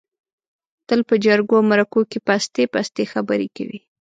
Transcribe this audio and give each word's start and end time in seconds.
تل 0.87 0.99
په 1.09 1.15
جرگو 1.23 1.53
او 1.59 1.63
مرکو 1.71 2.01
کې 2.11 2.19
پستې 2.27 2.63
پستې 2.73 3.03
خبرې 3.13 3.47
کوي. 3.55 3.79